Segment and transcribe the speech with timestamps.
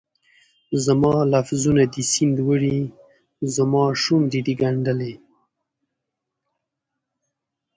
[0.85, 2.79] زما لفظونه دي سیند وړي،
[3.55, 5.13] زماشونډې دي ګنډلي